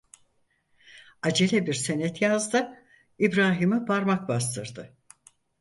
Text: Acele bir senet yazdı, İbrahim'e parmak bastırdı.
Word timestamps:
Acele 1.21 1.65
bir 1.67 1.73
senet 1.73 2.21
yazdı, 2.21 2.83
İbrahim'e 3.19 3.85
parmak 3.85 4.27
bastırdı. 4.27 4.97